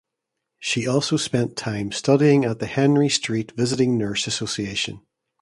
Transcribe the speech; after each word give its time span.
She 0.57 0.87
also 0.87 1.15
spent 1.15 1.55
time 1.55 1.91
studying 1.91 2.43
at 2.43 2.57
the 2.57 2.65
Henry 2.65 3.07
Street 3.07 3.51
Visiting 3.51 3.99
Nurse 3.99 4.25
Association. 4.25 5.05